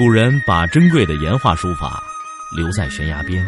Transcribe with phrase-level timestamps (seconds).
[0.00, 2.02] 古人把珍贵的岩画书法
[2.56, 3.46] 留在悬崖边，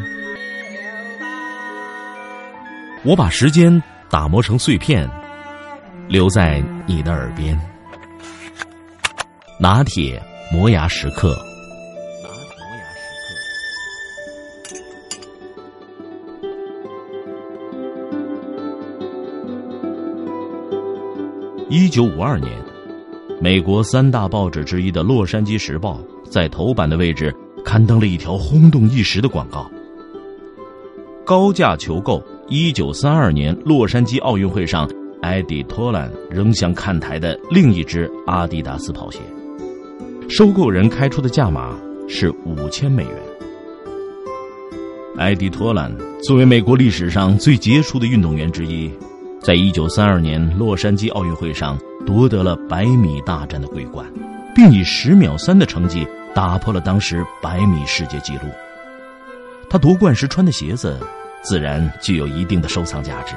[3.02, 5.09] 我把时间打磨成碎片，
[6.09, 7.59] 留在你的耳边。
[9.59, 11.34] 拿铁磨牙时刻。
[21.71, 22.53] 一九五二年，
[23.41, 25.98] 美国三大报纸之一的《洛杉矶时报》
[26.32, 27.31] 在头版的位置
[27.63, 29.71] 刊登了一条轰动一时的广告：
[31.27, 39.19] 高价求购一九三二年洛杉矶奥运会上埃迪托兰扔向看台的另一只阿迪达斯跑鞋。
[40.27, 41.78] 收购人开出的价码
[42.09, 43.12] 是五千美元。
[45.19, 48.91] 埃迪托兰作为美国历史上最杰出的运动员之一。
[49.42, 54.06] 在一九三二年洛杉矶奥运会上夺得了百米大战的桂冠，
[54.55, 58.45] 并以十秒三的成绩打破了当时百米世界纪录。
[59.69, 60.98] 他夺冠时穿的鞋子，
[61.43, 63.34] 自然具有一定的收藏价值。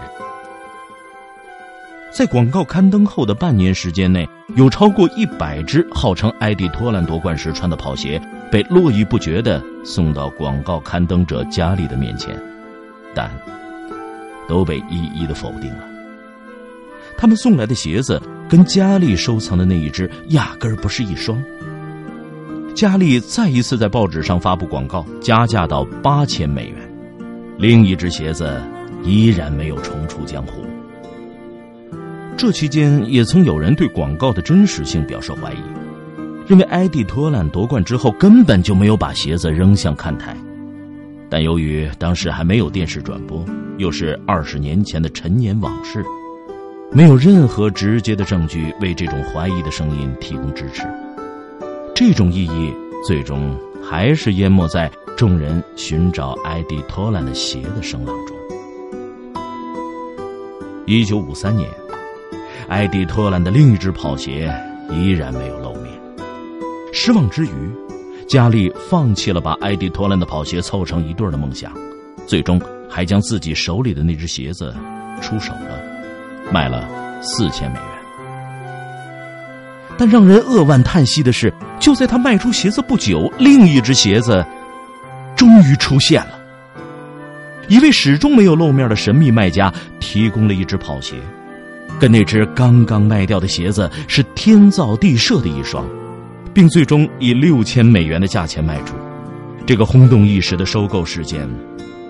[2.11, 12.41] 在广告刊登后的半年时间内，有超过一百只号称埃迪托兰夺冠时穿的跑鞋被络绎不绝地送到广告刊登者佳丽的面前，
[13.13, 13.29] 但
[14.47, 15.83] 都被一一的否定了。
[17.17, 21.43] 他们送来的鞋子跟佳丽收藏的那一只压根儿不是一双。
[22.75, 26.75] 佳丽再一次在报纸上发布广告，加价到八千美元。
[27.57, 28.61] 另一只鞋子
[29.01, 30.61] 依然没有重出江湖。
[32.35, 35.63] 这期间也曾有人对广告的真实性表示怀疑，
[36.45, 40.35] 认为埃迪托兰夺冠之后根本就没有把鞋子扔向看台。
[41.29, 43.45] 但由于当时还没有电视转播，
[43.77, 46.03] 又是二十年前的陈年往事。
[46.91, 50.83] 没有任何直接的证据为这种怀疑的声音提供支持，
[51.95, 52.73] 这种意义
[53.07, 58.35] 最终还是淹没在众人寻找埃迪托兰的鞋的声浪中。
[60.85, 61.69] 一九五三年，
[62.67, 64.53] 埃迪托兰的另一只跑鞋
[64.91, 65.85] 依然没有露面。
[66.91, 67.71] 失望之余，
[68.27, 71.71] 佳丽放弃了把埃迪托兰的跑鞋凑成一对的梦想，
[72.27, 74.75] 最终还将自己手里的那只鞋子
[75.21, 75.81] 出手了。
[76.51, 76.89] 卖了
[77.21, 77.94] 四千美元，
[79.97, 84.45] 但让人扼腕叹息的是，就在他卖出鞋子不久，另一只鞋子
[85.35, 86.39] 终于出现了。
[87.67, 91.15] 一位始终没有露面的神秘卖家提供了一只跑鞋，
[91.99, 95.85] 跟那只刚刚卖掉的鞋子是天造地设的一双，
[96.53, 98.95] 并最终以六千美元的价钱卖出。
[99.65, 101.49] 这个轰动一时的收购事件，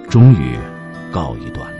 [0.10, 0.56] 终于
[1.12, 1.75] 告一段落。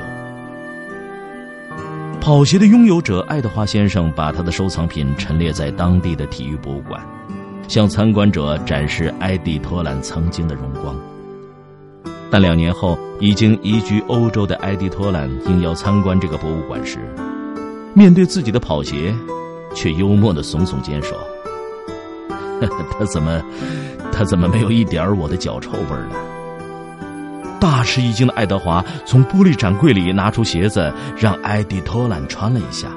[2.26, 7.00] 跑鞋的拥有者爱德华先生把他的收藏品陈列在当地的体育博物馆，
[7.68, 11.00] 向参观者展示埃迪托兰曾经的荣光。
[12.32, 16.98] 但两年后，已经移居欧洲的埃迪托兰应邀参观这个博物馆时，
[17.94, 19.14] 面对自己的跑鞋，
[19.76, 21.16] 却幽默的耸耸肩说
[22.98, 23.40] ：“他怎么，
[24.12, 26.16] 他怎么没有一点我的脚臭味呢？”
[27.86, 32.90] 吃一惊的爱德华从玻璃展柜里拿出鞋子，让埃迪托兰穿了一下，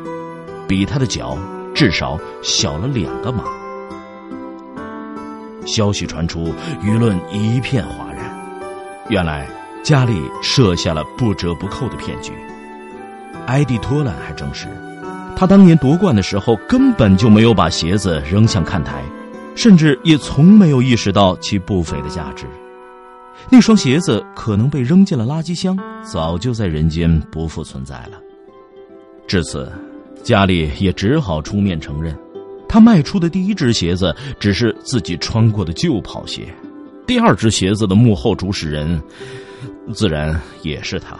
[0.66, 1.38] 比他的脚
[1.74, 3.44] 至少小了两个码。
[5.66, 8.34] 消息传出，舆论一片哗然。
[9.10, 9.46] 原来，
[9.84, 12.32] 佳丽设下了不折不扣的骗局。
[13.46, 14.66] 埃迪托兰还证实，
[15.36, 19.02] 他当年夺冠的时候根本就没有把鞋子扔向看台，
[19.54, 22.46] 甚至也从没有意识到其不菲的价值。
[23.50, 28.20] 那双鞋子可能被扔进了垃圾箱，早就在人间不复存在了。
[29.26, 29.70] 至此，
[30.22, 32.16] 佳丽也只好出面承认，
[32.68, 36.52] 她卖出的第一只鞋子只是自己穿过的旧跑鞋，
[37.06, 39.00] 第二只鞋子的幕后主使人，
[39.92, 41.18] 自然也是他。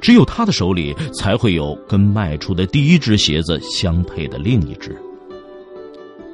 [0.00, 4.96] 只有他的手里才会有跟卖出的第一只鞋子相配的另一只。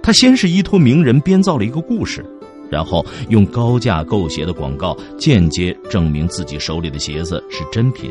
[0.02, 2.24] 他先是依托名人编造了一个故事。
[2.72, 8.10] 然后用高价购鞋的广告间接证明自己手里的鞋子是真品，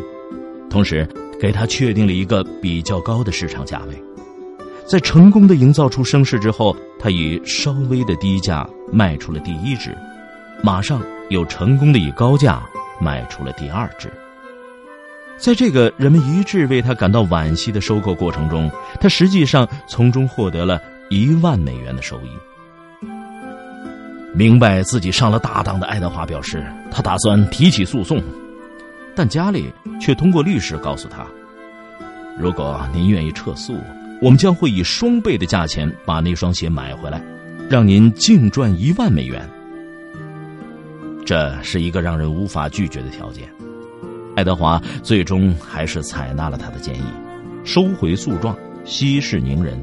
[0.69, 1.07] 同时
[1.39, 4.03] 给他确定了一个比较高的市场价位。
[4.85, 9.97] 在成功的营造出声势之后，他以稍微的低价卖出了第一只，
[10.61, 12.61] 马上又成功的以高价
[12.99, 14.11] 卖出了第二只。
[15.37, 18.69] 在这个人们一致为他感到惋惜的收购过程中，
[18.99, 20.79] 他实际上从中获得了
[21.09, 22.29] 一万美元的收益。
[24.33, 28.21] 明白自己上了大当的爱德华表示，他打算提起诉讼，
[29.13, 31.27] 但家里却通过律师告诉他
[32.39, 33.77] ：“如果您愿意撤诉，
[34.21, 37.21] 我们将会以双倍的价钱把那双鞋买回来，
[37.69, 39.47] 让您净赚一万美元，
[41.25, 43.49] 这是一个让人无法拒绝的条件。
[44.37, 47.03] 爱德华最终还是采纳了他的建议，
[47.65, 49.77] 收回诉状，息事宁人。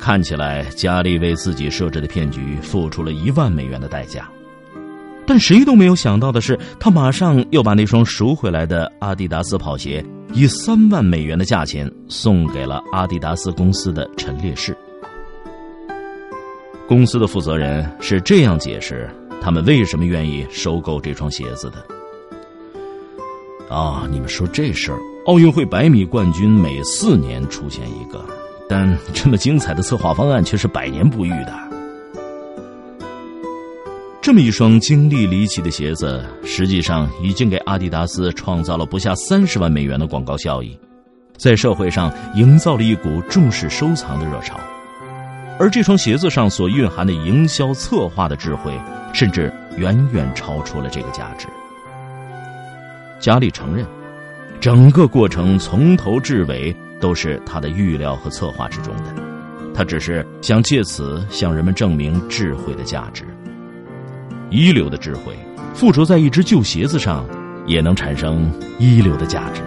[0.00, 4.26] 看起来，佳丽为自己设置的骗局付出了一万美元的代价，
[5.26, 14.74] 但谁都没有想到的是，他马上又把那双赎回来的阿迪达斯跑鞋以三万美元的价钱送给了阿迪达斯公司的陈列室。
[16.88, 19.08] 公司的负责人是这样解释
[19.40, 21.86] 他们为什么愿意收购这双鞋子的
[23.68, 28.24] ：“啊，你们说这事儿，奥运会百米冠军每四年出现一个。”
[28.70, 31.52] 但这么精彩的策划方案却是百年不遇的。
[34.22, 40.78] 这么一双经历离奇的鞋子，实际上已经给阿迪达斯创造了不下三十万美元的广告效益，
[41.36, 44.60] 在社会上营造了一股重视收藏的热潮。
[45.58, 48.72] 而这双鞋子上所蕴含的营销策划的智慧，
[49.12, 51.48] 甚至远远超出了这个价值。
[53.18, 53.84] 加利承认，
[54.60, 56.72] 整个过程从头至尾。
[57.00, 59.14] 都是他的预料和策划之中的，
[59.74, 63.24] 他只是想借此向人们证明智慧的价值。
[64.50, 65.34] 一流的智慧
[65.74, 67.26] 附着在一只旧鞋子上，
[67.66, 69.62] 也能产生一流的价值。